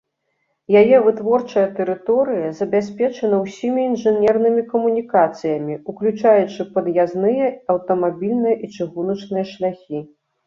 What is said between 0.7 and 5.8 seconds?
Яе вытворчая тэрыторыя забяспечана ўсімі інжынернымі камунікацыямі,